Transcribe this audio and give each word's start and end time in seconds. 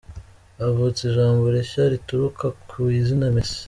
Havutse 0.59 1.01
ijambo 1.05 1.43
rishya 1.53 1.83
rituruka 1.93 2.45
ku 2.69 2.77
izina 2.99 3.25
Mesi 3.35 3.59